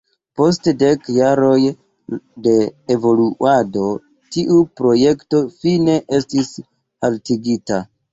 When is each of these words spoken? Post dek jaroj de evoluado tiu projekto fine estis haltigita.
Post 0.39 0.67
dek 0.83 1.09
jaroj 1.15 1.57
de 2.47 2.53
evoluado 2.95 3.83
tiu 4.37 4.57
projekto 4.81 5.43
fine 5.59 5.99
estis 6.21 6.51
haltigita. 7.05 7.79